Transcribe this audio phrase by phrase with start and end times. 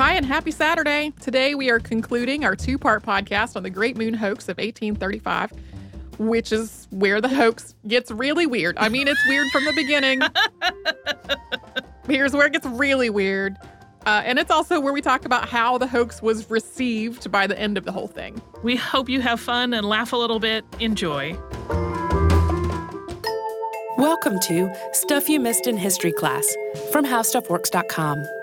[0.00, 1.12] Hi, and happy Saturday.
[1.20, 5.52] Today we are concluding our two part podcast on the Great Moon hoax of 1835,
[6.18, 8.78] which is where the hoax gets really weird.
[8.78, 10.22] I mean, it's weird from the beginning.
[12.08, 13.58] Here's where it gets really weird.
[14.06, 17.58] Uh, and it's also where we talk about how the hoax was received by the
[17.58, 18.40] end of the whole thing.
[18.62, 20.64] We hope you have fun and laugh a little bit.
[20.78, 21.38] Enjoy.
[23.98, 26.46] Welcome to Stuff You Missed in History Class
[26.90, 28.39] from HowStuffWorks.com.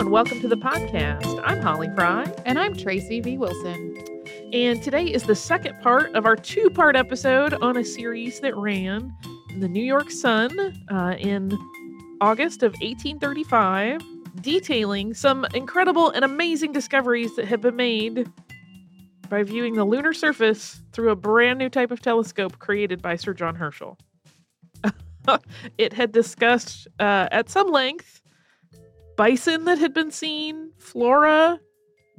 [0.00, 1.38] and welcome to the podcast.
[1.44, 2.24] I'm Holly Fry.
[2.46, 3.36] And I'm Tracy V.
[3.36, 4.02] Wilson.
[4.50, 8.56] And today is the second part of our two part episode on a series that
[8.56, 9.14] ran
[9.50, 10.58] in the New York Sun
[10.90, 11.52] uh, in
[12.22, 14.00] August of 1835,
[14.40, 18.26] detailing some incredible and amazing discoveries that have been made
[19.28, 23.34] by viewing the lunar surface through a brand new type of telescope created by Sir
[23.34, 23.98] John Herschel.
[25.76, 28.19] it had discussed uh, at some length
[29.16, 31.60] bison that had been seen, flora,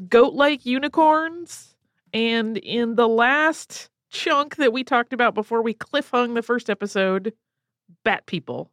[0.10, 1.76] goat like unicorns,
[2.14, 7.34] and in the last chunk that we talked about before we cliffhung the first episode,
[8.04, 8.70] bat people.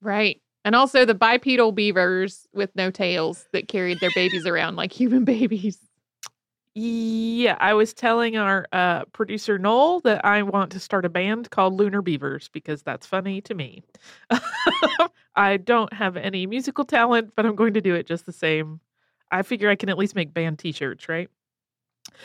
[0.00, 0.40] Right.
[0.64, 5.24] And also the bipedal beavers with no tails that carried their babies around like human
[5.26, 5.78] babies.
[6.76, 11.50] Yeah, I was telling our uh, producer Noel that I want to start a band
[11.50, 13.84] called Lunar Beavers because that's funny to me.
[15.36, 18.80] I don't have any musical talent, but I'm going to do it just the same.
[19.30, 21.28] I figure I can at least make band T-shirts, right?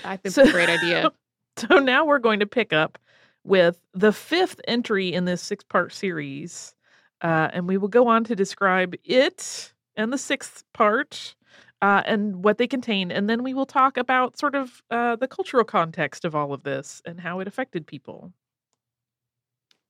[0.04, 1.12] I think so, it's a great idea.
[1.58, 2.98] So now we're going to pick up
[3.44, 6.74] with the fifth entry in this six-part series,
[7.22, 11.36] uh, and we will go on to describe it and the sixth part
[11.82, 13.12] uh, and what they contain.
[13.12, 16.64] And then we will talk about sort of uh, the cultural context of all of
[16.64, 18.32] this and how it affected people.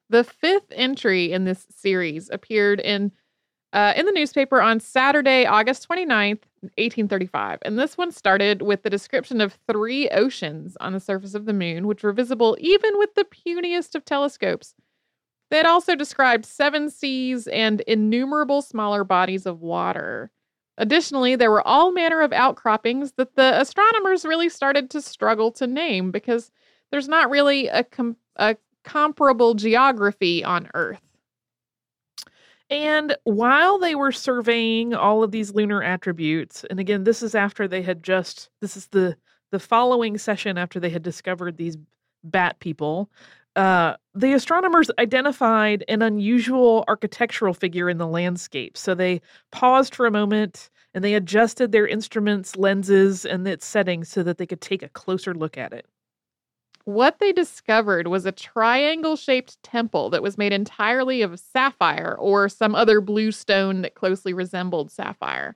[0.09, 3.11] The fifth entry in this series appeared in
[3.71, 7.59] uh, in the newspaper on Saturday, August 29th, 1835.
[7.61, 11.53] And this one started with the description of three oceans on the surface of the
[11.53, 14.73] moon, which were visible even with the puniest of telescopes.
[15.51, 20.31] They had also described seven seas and innumerable smaller bodies of water.
[20.77, 25.67] Additionally, there were all manner of outcroppings that the astronomers really started to struggle to
[25.67, 26.51] name because
[26.89, 31.01] there's not really a, com- a comparable geography on Earth.
[32.69, 37.67] And while they were surveying all of these lunar attributes, and again, this is after
[37.67, 39.15] they had just this is the
[39.51, 41.77] the following session after they had discovered these
[42.23, 43.09] bat people,
[43.55, 48.77] uh, the astronomers identified an unusual architectural figure in the landscape.
[48.77, 54.09] So they paused for a moment and they adjusted their instruments, lenses, and its settings
[54.09, 55.87] so that they could take a closer look at it.
[56.85, 62.49] What they discovered was a triangle shaped temple that was made entirely of sapphire or
[62.49, 65.55] some other blue stone that closely resembled sapphire.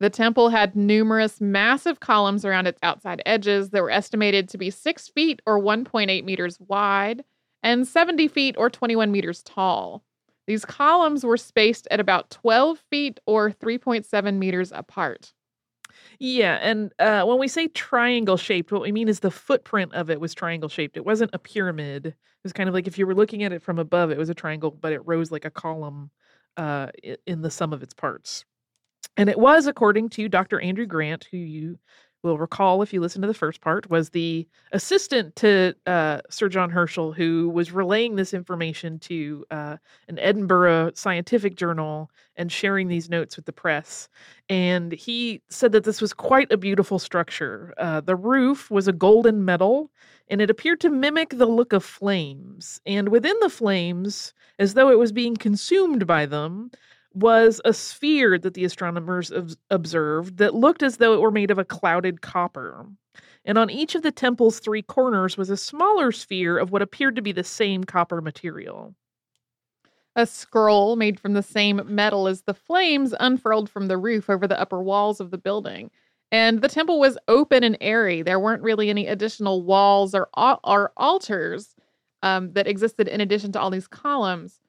[0.00, 4.70] The temple had numerous massive columns around its outside edges that were estimated to be
[4.70, 7.24] six feet or 1.8 meters wide
[7.62, 10.04] and 70 feet or 21 meters tall.
[10.46, 15.32] These columns were spaced at about 12 feet or 3.7 meters apart.
[16.18, 20.08] Yeah, and uh, when we say triangle shaped, what we mean is the footprint of
[20.10, 20.96] it was triangle shaped.
[20.96, 22.06] It wasn't a pyramid.
[22.06, 24.30] It was kind of like if you were looking at it from above, it was
[24.30, 26.10] a triangle, but it rose like a column
[26.56, 26.88] uh,
[27.26, 28.44] in the sum of its parts.
[29.16, 30.60] And it was, according to Dr.
[30.60, 31.78] Andrew Grant, who you
[32.22, 36.48] will recall if you listen to the first part, was the assistant to uh, Sir
[36.48, 39.76] John Herschel who was relaying this information to uh,
[40.08, 44.08] an Edinburgh scientific journal and sharing these notes with the press.
[44.48, 47.74] And he said that this was quite a beautiful structure.
[47.78, 49.90] Uh, the roof was a golden metal,
[50.28, 52.80] and it appeared to mimic the look of flames.
[52.86, 56.70] And within the flames, as though it was being consumed by them,
[57.16, 59.32] was a sphere that the astronomers
[59.70, 62.86] observed that looked as though it were made of a clouded copper.
[63.46, 67.16] And on each of the temple's three corners was a smaller sphere of what appeared
[67.16, 68.94] to be the same copper material.
[70.14, 74.46] A scroll made from the same metal as the flames unfurled from the roof over
[74.46, 75.90] the upper walls of the building.
[76.30, 78.20] And the temple was open and airy.
[78.20, 81.74] There weren't really any additional walls or, or altars
[82.22, 84.60] um, that existed in addition to all these columns.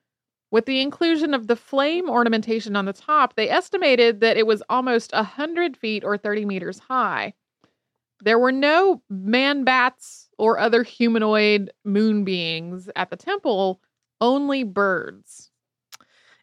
[0.50, 4.62] With the inclusion of the flame ornamentation on the top, they estimated that it was
[4.70, 7.34] almost 100 feet or 30 meters high.
[8.20, 13.80] There were no man bats or other humanoid moon beings at the temple,
[14.20, 15.50] only birds.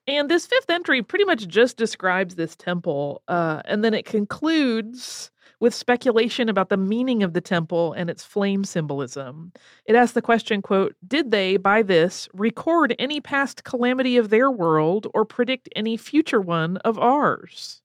[0.08, 3.24] And this fifth entry pretty much just describes this temple.
[3.28, 8.24] Uh, and then it concludes with speculation about the meaning of the temple and its
[8.24, 9.52] flame symbolism.
[9.86, 14.52] It asks the question, quote, did they by this record any past calamity of their
[14.52, 17.82] world or predict any future one of ours?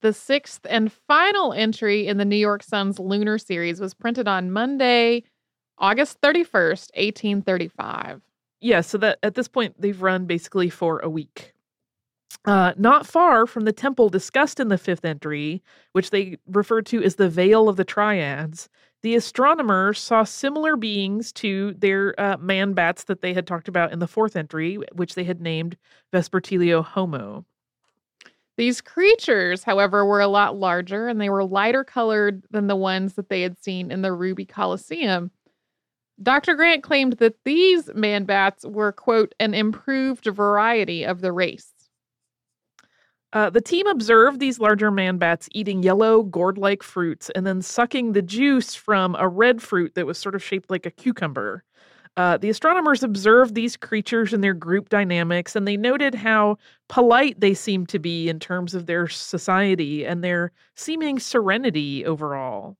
[0.00, 4.50] The sixth and final entry in the New York Sun's lunar series was printed on
[4.50, 5.22] Monday,
[5.78, 8.20] August 31st, 1835.
[8.60, 11.54] Yeah, so that at this point they've run basically for a week.
[12.44, 15.62] Uh, not far from the temple discussed in the fifth entry,
[15.92, 18.68] which they refer to as the Vale of the Triads,
[19.02, 23.92] the astronomers saw similar beings to their uh, man bats that they had talked about
[23.92, 25.76] in the fourth entry, which they had named
[26.12, 27.44] Vespertilio Homo.
[28.56, 33.14] These creatures, however, were a lot larger and they were lighter colored than the ones
[33.14, 35.30] that they had seen in the Ruby Coliseum.
[36.22, 36.54] Dr.
[36.54, 41.71] Grant claimed that these man bats were, quote, an improved variety of the race.
[43.32, 47.62] Uh, the team observed these larger man bats eating yellow, gourd like fruits and then
[47.62, 51.64] sucking the juice from a red fruit that was sort of shaped like a cucumber.
[52.18, 56.58] Uh, the astronomers observed these creatures and their group dynamics, and they noted how
[56.88, 62.76] polite they seemed to be in terms of their society and their seeming serenity overall.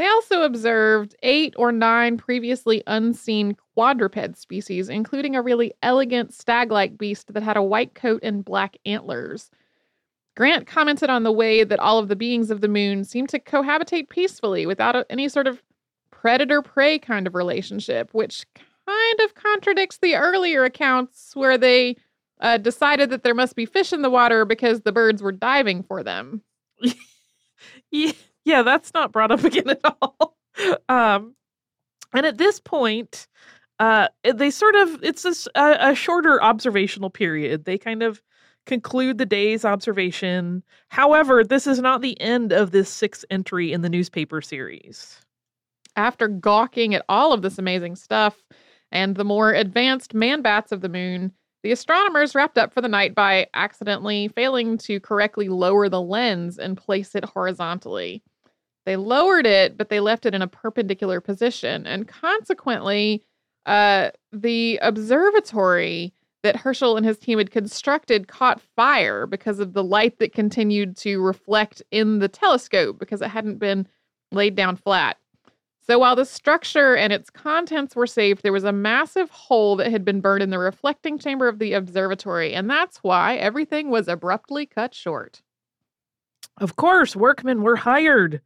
[0.00, 6.72] They also observed eight or nine previously unseen quadruped species, including a really elegant stag
[6.72, 9.50] like beast that had a white coat and black antlers.
[10.38, 13.38] Grant commented on the way that all of the beings of the moon seemed to
[13.38, 15.62] cohabitate peacefully without any sort of
[16.10, 21.94] predator prey kind of relationship, which kind of contradicts the earlier accounts where they
[22.40, 25.82] uh, decided that there must be fish in the water because the birds were diving
[25.82, 26.40] for them.
[27.90, 28.12] yeah,
[28.44, 30.36] yeah, that's not brought up again at all.
[30.88, 31.34] Um,
[32.12, 33.26] and at this point,
[33.78, 37.64] uh, they sort of it's a, a shorter observational period.
[37.64, 38.20] They kind of
[38.66, 40.62] conclude the day's observation.
[40.88, 45.20] However, this is not the end of this sixth entry in the newspaper series.
[45.96, 48.44] After gawking at all of this amazing stuff
[48.92, 51.32] and the more advanced man bats of the moon,
[51.62, 56.58] the astronomers wrapped up for the night by accidentally failing to correctly lower the lens
[56.58, 58.22] and place it horizontally.
[58.86, 61.86] They lowered it, but they left it in a perpendicular position.
[61.86, 63.22] And consequently,
[63.66, 69.84] uh, the observatory that Herschel and his team had constructed caught fire because of the
[69.84, 73.86] light that continued to reflect in the telescope because it hadn't been
[74.32, 75.18] laid down flat.
[75.86, 79.90] So while the structure and its contents were safe, there was a massive hole that
[79.90, 84.06] had been burned in the reflecting chamber of the observatory, and that's why everything was
[84.06, 85.42] abruptly cut short.
[86.58, 88.40] Of course, workmen were hired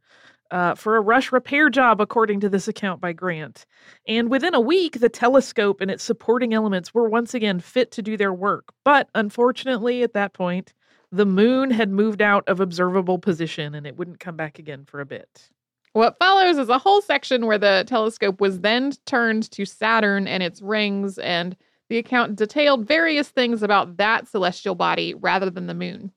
[0.51, 3.65] uh, for a rush repair job, according to this account by Grant.
[4.07, 8.01] And within a week, the telescope and its supporting elements were once again fit to
[8.01, 8.73] do their work.
[8.83, 10.73] But unfortunately, at that point,
[11.11, 14.99] the moon had moved out of observable position and it wouldn't come back again for
[14.99, 15.49] a bit.
[15.93, 20.43] What follows is a whole section where the telescope was then turned to Saturn and
[20.43, 21.55] its rings, and
[21.87, 26.11] the account detailed various things about that celestial body rather than the moon.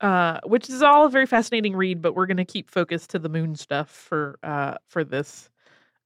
[0.00, 3.18] Uh, which is all a very fascinating read, but we're going to keep focused to
[3.18, 5.50] the moon stuff for uh, for this.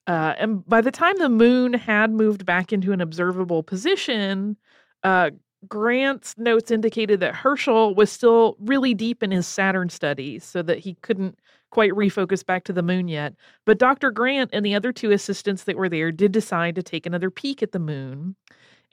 [0.07, 4.57] Uh, and by the time the moon had moved back into an observable position,
[5.05, 5.31] uh,
[5.69, 10.81] Grant's notes indicated that Herschel was still really deep in his Saturn studies, so that
[10.81, 11.39] he couldn't
[11.75, 13.35] quite refocus back to the moon yet,
[13.67, 14.13] but Dr.
[14.13, 17.63] Grant and the other two assistants that were there did decide to take another peek
[17.63, 18.37] at the moon.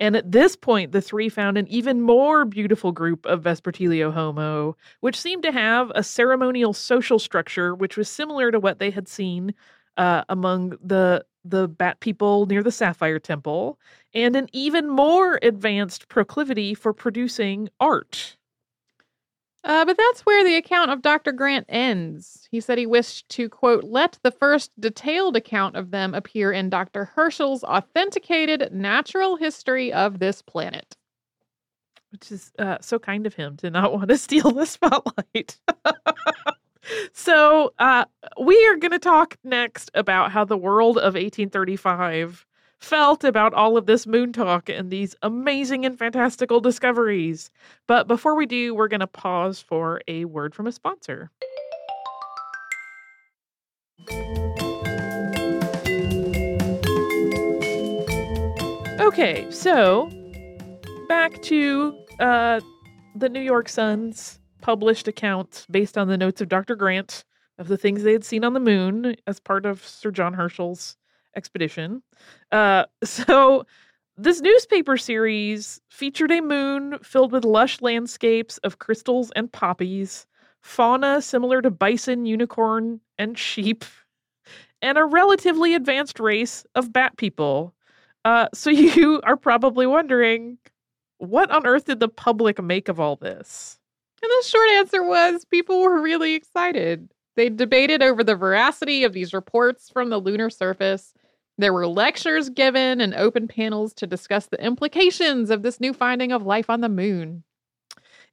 [0.01, 4.75] And at this point, the three found an even more beautiful group of Vespertilio Homo,
[5.01, 9.07] which seemed to have a ceremonial social structure which was similar to what they had
[9.07, 9.53] seen
[9.97, 13.79] uh, among the the bat people near the Sapphire Temple,
[14.13, 18.37] and an even more advanced proclivity for producing art.
[19.63, 21.31] Uh, but that's where the account of Dr.
[21.31, 22.47] Grant ends.
[22.49, 26.69] He said he wished to, quote, let the first detailed account of them appear in
[26.69, 27.05] Dr.
[27.05, 30.97] Herschel's authenticated natural history of this planet.
[32.11, 35.59] Which is uh, so kind of him to not want to steal the spotlight.
[37.13, 38.05] so, uh,
[38.41, 42.45] we are going to talk next about how the world of 1835
[42.81, 47.51] felt about all of this moon talk and these amazing and fantastical discoveries.
[47.87, 51.29] But before we do, we're going to pause for a word from a sponsor.
[58.99, 60.09] Okay, so
[61.07, 62.61] back to uh,
[63.15, 66.75] the New York Sun's published account based on the notes of Dr.
[66.75, 67.25] Grant
[67.57, 70.97] of the things they had seen on the moon as part of Sir John Herschel's
[71.35, 72.01] expedition.
[72.51, 73.65] Uh, so
[74.17, 80.27] this newspaper series featured a moon filled with lush landscapes of crystals and poppies,
[80.61, 83.85] fauna similar to bison, unicorn, and sheep,
[84.81, 87.73] and a relatively advanced race of bat people.
[88.25, 90.57] Uh, so you are probably wondering,
[91.17, 93.79] what on earth did the public make of all this?
[94.21, 97.09] And the short answer was people were really excited.
[97.35, 101.13] They debated over the veracity of these reports from the lunar surface.
[101.61, 106.31] There were lectures given and open panels to discuss the implications of this new finding
[106.31, 107.43] of life on the moon.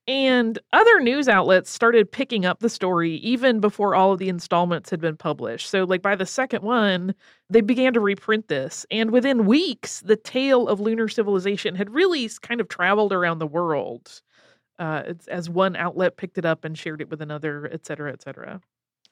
[0.06, 4.88] And other news outlets started picking up the story even before all of the installments
[4.88, 5.68] had been published.
[5.68, 7.14] So, like by the second one,
[7.50, 8.87] they began to reprint this.
[8.90, 13.47] And within weeks, the tale of lunar civilization had really kind of traveled around the
[13.47, 14.23] world
[14.78, 18.23] uh, as one outlet picked it up and shared it with another, et cetera, et
[18.23, 18.62] cetera.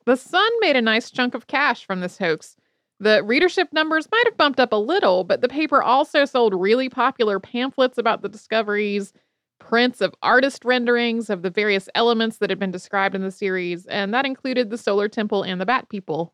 [0.06, 2.56] The Sun made a nice chunk of cash from this hoax.
[2.98, 6.88] The readership numbers might have bumped up a little, but the paper also sold really
[6.88, 9.12] popular pamphlets about the discoveries,
[9.58, 13.84] prints of artist renderings of the various elements that had been described in the series,
[13.86, 16.32] and that included the solar temple and the bat people.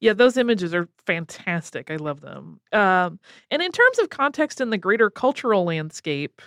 [0.00, 1.90] Yeah, those images are fantastic.
[1.90, 2.60] I love them.
[2.72, 3.18] Um,
[3.50, 6.40] and in terms of context in the greater cultural landscape,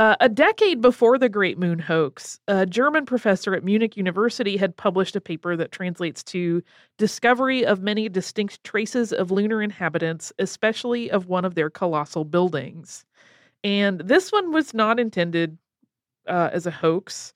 [0.00, 4.74] uh, a decade before the Great Moon hoax, a German professor at Munich University had
[4.74, 6.62] published a paper that translates to
[6.96, 13.04] Discovery of Many Distinct Traces of Lunar Inhabitants, especially of one of their colossal buildings.
[13.62, 15.58] And this one was not intended
[16.26, 17.34] uh, as a hoax.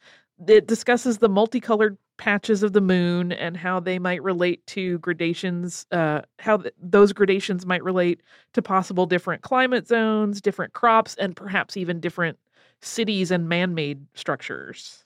[0.49, 5.85] It discusses the multicolored patches of the moon and how they might relate to gradations,
[5.93, 8.23] uh, how th- those gradations might relate
[8.55, 12.39] to possible different climate zones, different crops, and perhaps even different
[12.81, 15.05] cities and man made structures.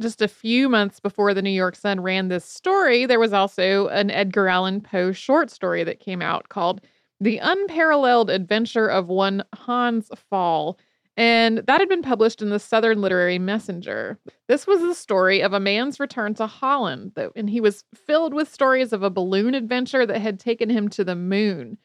[0.00, 3.88] Just a few months before the New York Sun ran this story, there was also
[3.88, 6.80] an Edgar Allan Poe short story that came out called
[7.20, 10.78] The Unparalleled Adventure of One Hans Pfaall.
[11.18, 14.18] And that had been published in the Southern Literary Messenger.
[14.48, 18.50] This was the story of a man's return to Holland, and he was filled with
[18.50, 21.76] stories of a balloon adventure that had taken him to the moon.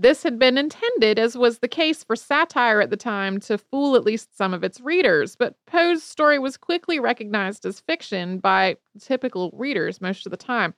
[0.00, 3.96] This had been intended, as was the case for satire at the time, to fool
[3.96, 8.78] at least some of its readers, but Poe's story was quickly recognized as fiction by
[8.98, 10.72] typical readers most of the time.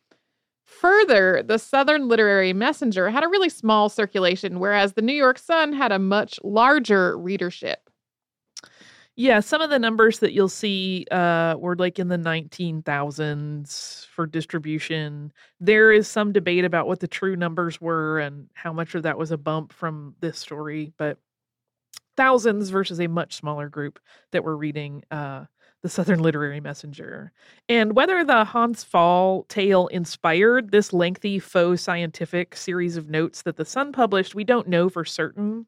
[0.65, 5.73] Further, the Southern Literary Messenger had a really small circulation, whereas the New York Sun
[5.73, 7.89] had a much larger readership.
[9.17, 14.27] Yeah, some of the numbers that you'll see uh, were like in the 19,000s for
[14.27, 15.33] distribution.
[15.61, 19.19] There is some debate about what the true numbers were and how much of that
[19.19, 21.19] was a bump from this story, but
[22.17, 23.99] thousands versus a much smaller group
[24.33, 25.45] that were reading uh,
[25.83, 27.33] the Southern Literary Messenger.
[27.69, 33.57] And whether the Hans Pfaall tale inspired this lengthy faux scientific series of notes that
[33.57, 35.67] the Sun published, we don't know for certain.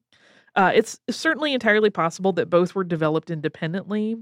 [0.56, 4.16] Uh, it's certainly entirely possible that both were developed independently.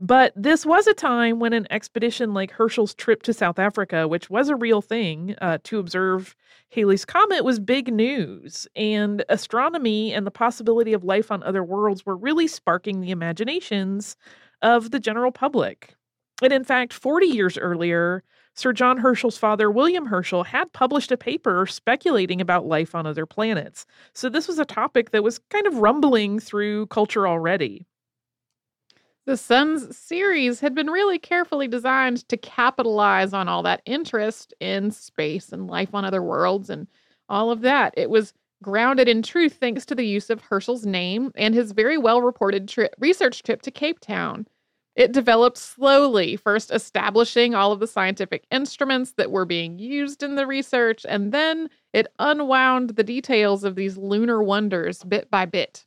[0.00, 4.28] But this was a time when an expedition like Herschel's trip to South Africa, which
[4.28, 6.34] was a real thing uh, to observe
[6.70, 8.66] Halley's Comet, was big news.
[8.74, 14.16] And astronomy and the possibility of life on other worlds were really sparking the imaginations
[14.60, 15.94] of the general public.
[16.42, 21.16] And in fact, 40 years earlier, Sir John Herschel's father, William Herschel, had published a
[21.16, 23.86] paper speculating about life on other planets.
[24.12, 27.86] So this was a topic that was kind of rumbling through culture already.
[29.24, 34.90] The Sun's series had been really carefully designed to capitalize on all that interest in
[34.90, 36.88] space and life on other worlds and
[37.28, 37.94] all of that.
[37.96, 41.98] It was grounded in truth thanks to the use of Herschel's name and his very
[41.98, 44.46] well reported research trip to Cape Town.
[44.94, 50.34] It developed slowly, first establishing all of the scientific instruments that were being used in
[50.34, 55.86] the research, and then it unwound the details of these lunar wonders bit by bit.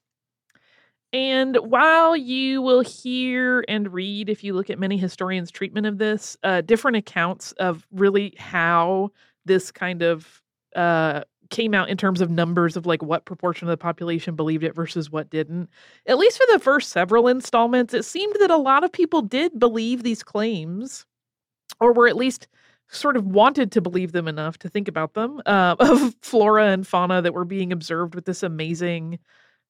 [1.13, 5.97] And while you will hear and read, if you look at many historians' treatment of
[5.97, 9.11] this, uh, different accounts of really how
[9.45, 10.41] this kind of
[10.75, 14.63] uh, came out in terms of numbers of like what proportion of the population believed
[14.63, 15.69] it versus what didn't.
[16.05, 19.59] At least for the first several installments, it seemed that a lot of people did
[19.59, 21.05] believe these claims,
[21.79, 22.47] or were at least
[22.89, 26.87] sort of wanted to believe them enough to think about them uh, of flora and
[26.87, 29.19] fauna that were being observed with this amazing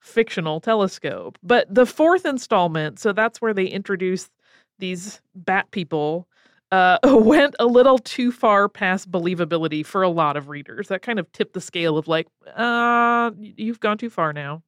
[0.02, 1.38] fictional telescope.
[1.42, 4.30] But the fourth installment, so that's where they introduce
[4.78, 6.28] these bat people
[6.72, 10.88] uh, went a little too far past believability for a lot of readers.
[10.88, 14.64] That kind of tipped the scale of like, uh, you've gone too far now.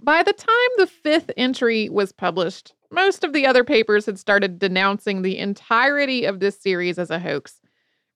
[0.00, 4.58] By the time the fifth entry was published, most of the other papers had started
[4.58, 7.60] denouncing the entirety of this series as a hoax.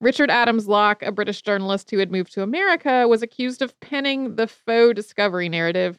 [0.00, 4.36] Richard Adams Locke, a British journalist who had moved to America, was accused of penning
[4.36, 5.98] the faux discovery narrative.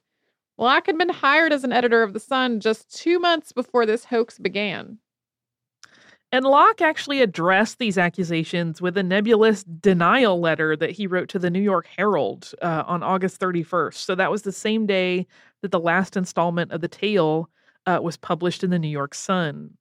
[0.58, 4.06] Locke had been hired as an editor of The Sun just two months before this
[4.06, 5.00] hoax began.
[6.32, 11.40] And Locke actually addressed these accusations with a nebulous denial letter that he wrote to
[11.40, 13.96] the New York Herald uh, on August 31st.
[13.96, 15.26] So that was the same day
[15.62, 17.50] that the last installment of the tale
[17.88, 19.72] uh, was published in the New York Sun.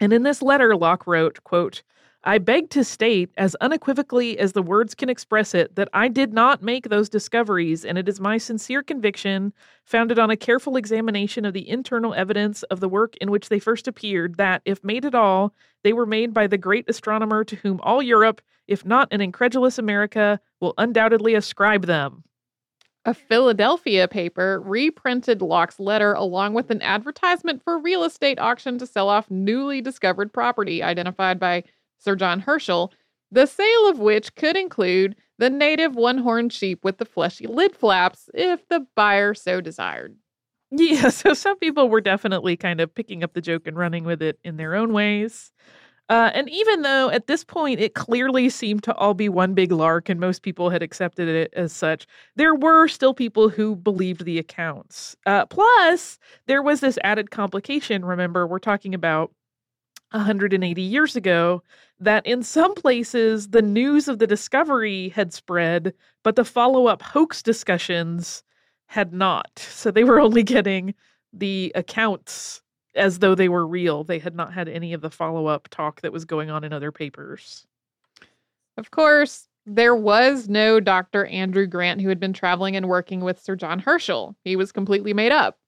[0.00, 1.82] And in this letter, Locke wrote, quote,
[2.28, 6.34] I beg to state, as unequivocally as the words can express it, that I did
[6.34, 9.52] not make those discoveries, and it is my sincere conviction,
[9.84, 13.60] founded on a careful examination of the internal evidence of the work in which they
[13.60, 15.54] first appeared, that, if made at all,
[15.84, 19.78] they were made by the great astronomer to whom all Europe, if not an incredulous
[19.78, 22.24] America, will undoubtedly ascribe them.
[23.04, 28.86] A Philadelphia paper reprinted Locke's letter along with an advertisement for real estate auction to
[28.86, 31.62] sell off newly discovered property identified by
[31.98, 32.92] Sir John Herschel,
[33.30, 37.76] the sale of which could include the native one horned sheep with the fleshy lid
[37.76, 40.16] flaps if the buyer so desired.
[40.70, 44.22] Yeah, so some people were definitely kind of picking up the joke and running with
[44.22, 45.52] it in their own ways.
[46.08, 49.72] Uh, and even though at this point it clearly seemed to all be one big
[49.72, 54.24] lark and most people had accepted it as such, there were still people who believed
[54.24, 55.16] the accounts.
[55.26, 58.04] Uh, plus, there was this added complication.
[58.04, 59.32] Remember, we're talking about
[60.12, 61.62] 180 years ago
[61.98, 67.02] that in some places the news of the discovery had spread, but the follow up
[67.02, 68.42] hoax discussions
[68.86, 69.58] had not.
[69.58, 70.94] So they were only getting
[71.32, 72.62] the accounts
[72.94, 74.04] as though they were real.
[74.04, 76.72] They had not had any of the follow up talk that was going on in
[76.72, 77.66] other papers.
[78.76, 81.26] Of course, there was no Dr.
[81.26, 84.36] Andrew Grant who had been traveling and working with Sir John Herschel.
[84.44, 85.58] He was completely made up.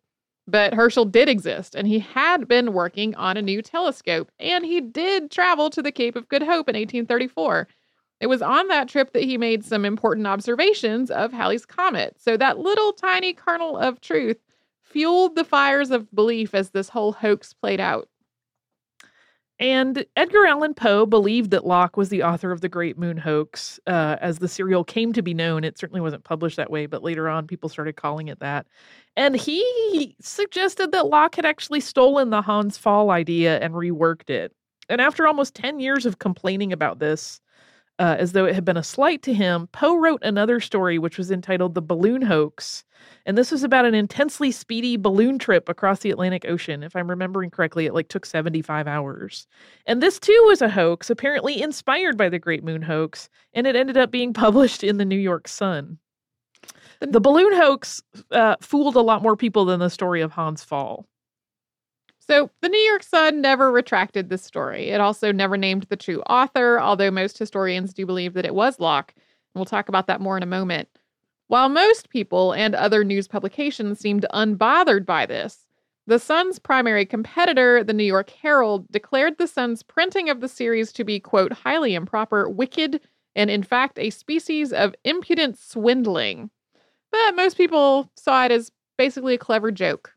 [0.48, 4.80] But Herschel did exist, and he had been working on a new telescope, and he
[4.80, 7.68] did travel to the Cape of Good Hope in 1834.
[8.20, 12.16] It was on that trip that he made some important observations of Halley's Comet.
[12.18, 14.38] So that little tiny kernel of truth
[14.82, 18.07] fueled the fires of belief as this whole hoax played out.
[19.60, 23.80] And Edgar Allan Poe believed that Locke was the author of the Great Moon Hoax.
[23.88, 27.02] Uh, as the serial came to be known, it certainly wasn't published that way, but
[27.02, 28.66] later on, people started calling it that.
[29.16, 34.52] And he suggested that Locke had actually stolen the Hans Pfaall idea and reworked it.
[34.88, 37.40] And after almost 10 years of complaining about this,
[37.98, 41.18] uh, as though it had been a slight to him, Poe wrote another story which
[41.18, 42.84] was entitled The Balloon Hoax.
[43.26, 46.82] And this was about an intensely speedy balloon trip across the Atlantic Ocean.
[46.82, 49.46] If I'm remembering correctly, it like took 75 hours.
[49.86, 53.76] And this too was a hoax, apparently inspired by the Great Moon hoax, and it
[53.76, 55.98] ended up being published in the New York Sun.
[57.00, 61.04] The balloon hoax uh, fooled a lot more people than the story of Hans Pfaall.
[62.30, 64.90] So, the New York Sun never retracted this story.
[64.90, 68.78] It also never named the true author, although most historians do believe that it was
[68.78, 69.14] Locke.
[69.54, 70.88] We'll talk about that more in a moment.
[71.46, 75.66] While most people and other news publications seemed unbothered by this,
[76.06, 80.92] the Sun's primary competitor, the New York Herald, declared the Sun's printing of the series
[80.92, 83.00] to be, quote, highly improper, wicked,
[83.36, 86.50] and in fact a species of impudent swindling.
[87.10, 90.12] But most people saw it as basically a clever joke.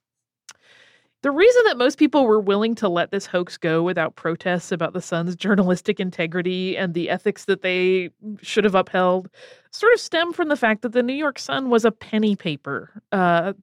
[1.22, 4.94] The reason that most people were willing to let this hoax go without protests about
[4.94, 8.10] the Sun's journalistic integrity and the ethics that they
[8.42, 9.30] should have upheld
[9.72, 13.02] sort of stemmed from the fact that the New York Sun was a penny paper.
[13.12, 13.54] Uh,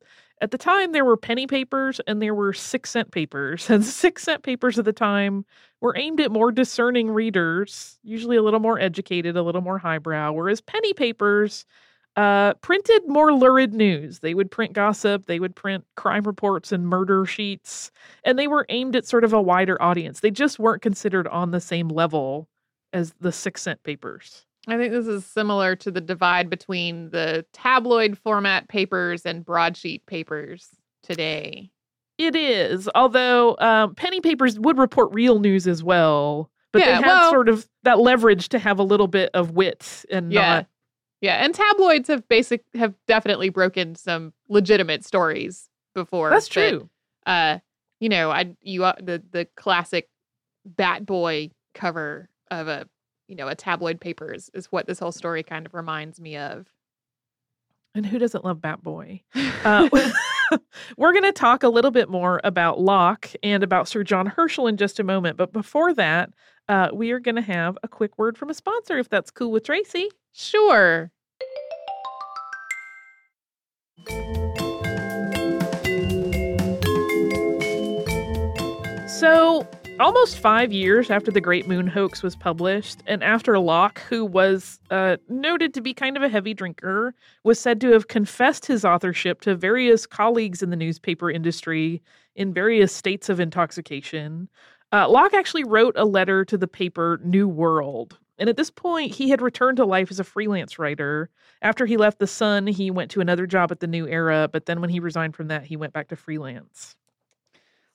[0.41, 3.69] at the time, there were penny papers and there were six cent papers.
[3.69, 5.45] And six cent papers at the time
[5.81, 10.33] were aimed at more discerning readers, usually a little more educated, a little more highbrow,
[10.33, 11.67] whereas penny papers
[12.17, 14.21] uh, printed more lurid news.
[14.21, 17.91] They would print gossip, they would print crime reports and murder sheets,
[18.25, 20.21] and they were aimed at sort of a wider audience.
[20.21, 22.49] They just weren't considered on the same level
[22.93, 24.45] as the six cent papers.
[24.67, 30.05] I think this is similar to the divide between the tabloid format papers and broadsheet
[30.07, 30.69] papers
[31.03, 31.71] today.
[32.19, 36.93] It is, although um, penny papers would report real news as well, but yeah, they
[36.95, 40.41] had well, sort of that leverage to have a little bit of wit and yeah.
[40.41, 40.67] not
[41.21, 46.31] yeah, and tabloids have basic have definitely broken some legitimate stories before.
[46.31, 46.89] That's true.
[47.25, 47.59] But, uh,
[48.01, 50.09] you know, I you uh, the the classic
[50.65, 52.89] Bat Boy cover of a
[53.27, 56.37] you know a tabloid paper is, is what this whole story kind of reminds me
[56.37, 56.69] of.
[57.95, 59.23] And who doesn't love Bat Boy?
[59.65, 59.89] Uh,
[60.97, 64.69] we're going to talk a little bit more about Locke and about Sir John Herschel
[64.69, 65.37] in just a moment.
[65.37, 66.31] But before that,
[66.69, 69.51] uh, we are going to have a quick word from a sponsor, if that's cool
[69.51, 70.09] with Tracy.
[70.41, 71.11] Sure.
[79.09, 79.67] So,
[79.99, 84.79] almost five years after the Great Moon hoax was published, and after Locke, who was
[84.93, 88.85] uh, noted to be kind of a heavy drinker, was said to have confessed his
[88.85, 92.01] authorship to various colleagues in the newspaper industry
[92.37, 94.49] in various states of intoxication,
[94.93, 98.19] Uh, Locke actually wrote a letter to the paper New World.
[98.39, 101.29] And at this point, he had returned to life as a freelance writer.
[101.61, 104.67] After he left The Sun, he went to another job at the New Era, but
[104.67, 106.97] then when he resigned from that, he went back to freelance.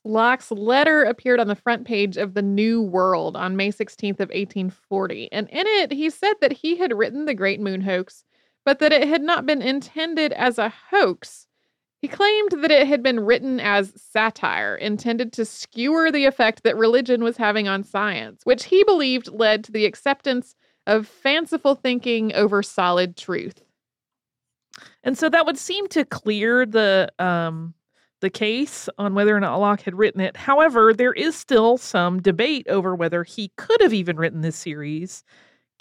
[0.06, 4.30] Locke's letter appeared on the front page of the New World on May 16th of
[4.30, 8.26] 1840, and in it he said that he had written the Great Moon hoax,
[8.66, 11.48] but that it had not been intended as a hoax.
[12.04, 16.76] He claimed that it had been written as satire, intended to skewer the effect that
[16.76, 20.54] religion was having on science, which he believed led to the acceptance
[20.86, 23.64] of fanciful thinking over solid truth.
[25.02, 27.74] And so that would seem to clear the um,
[28.20, 30.36] the case on whether or not Locke had written it.
[30.36, 35.24] However, there is still some debate over whether he could have even written this series,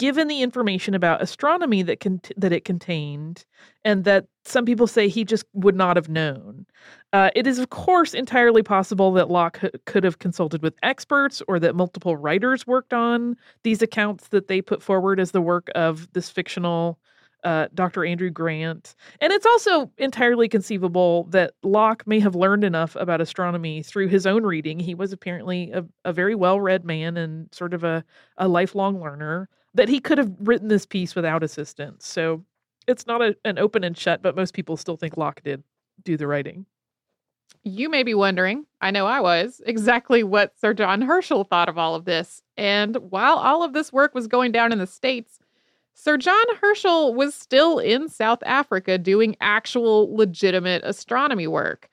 [0.03, 3.47] given the information about astronomy that con- that it contained,
[3.85, 6.67] and that some people say he just would not have known.
[7.13, 11.41] Uh, it is, of course, entirely possible that Locke h- could have consulted with experts,
[11.47, 15.71] or that multiple writers worked on these accounts that they put forward as the work
[15.77, 16.99] of this fictional
[17.45, 18.05] uh, Dr.
[18.05, 18.97] Andrew Grant.
[19.21, 24.27] And it's also entirely conceivable that Locke may have learned enough about astronomy through his
[24.27, 24.81] own reading.
[24.81, 28.05] He was apparently a, a very well read man and sort of a,
[28.37, 32.07] a lifelong learner that he could have written this piece without assistance.
[32.07, 32.45] So
[32.87, 35.63] it's not a, an open and shut, but most people still think Locke did
[36.03, 36.67] do the writing.
[37.65, 41.79] You may be wondering, I know I was, exactly what Sir John Herschel thought of
[41.79, 42.43] all of this.
[42.57, 45.39] And while all of this work was going down in the States,
[45.95, 51.89] Sir John Herschel was still in South Africa doing actual legitimate astronomy work.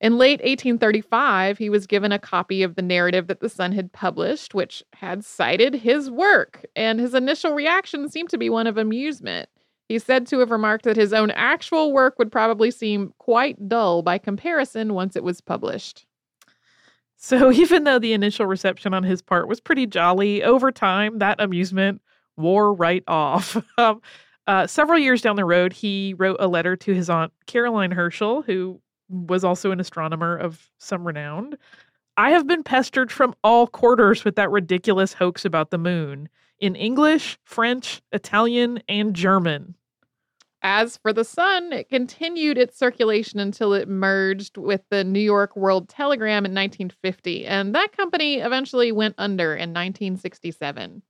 [0.00, 3.92] In late 1835, he was given a copy of the narrative that the Sun had
[3.92, 8.76] published, which had cited his work, and his initial reaction seemed to be one of
[8.76, 9.48] amusement.
[9.88, 14.02] He said to have remarked that his own actual work would probably seem quite dull
[14.02, 16.04] by comparison once it was published.
[17.16, 21.40] So, even though the initial reception on his part was pretty jolly, over time, that
[21.40, 22.02] amusement
[22.36, 23.56] wore right off.
[23.78, 24.02] um,
[24.46, 28.42] uh, several years down the road, he wrote a letter to his aunt, Caroline Herschel,
[28.42, 31.54] who was also an astronomer of some renown.
[32.16, 36.74] I have been pestered from all quarters with that ridiculous hoax about the moon in
[36.74, 39.74] English, French, Italian, and German.
[40.62, 45.54] As for the Sun, it continued its circulation until it merged with the New York
[45.54, 51.02] World Telegram in 1950, and that company eventually went under in 1967.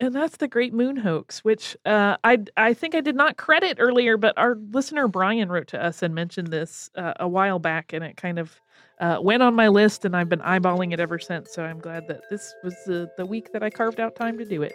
[0.00, 3.78] And that's the Great Moon hoax, which uh, I I think I did not credit
[3.80, 7.92] earlier, but our listener Brian wrote to us and mentioned this uh, a while back,
[7.92, 8.60] and it kind of
[9.00, 11.52] uh, went on my list, and I've been eyeballing it ever since.
[11.52, 14.44] So I'm glad that this was the, the week that I carved out time to
[14.44, 14.74] do it.